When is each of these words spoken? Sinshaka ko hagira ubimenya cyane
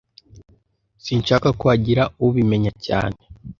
Sinshaka 1.03 1.47
ko 1.59 1.65
hagira 1.71 2.03
ubimenya 2.25 2.71
cyane 2.85 3.19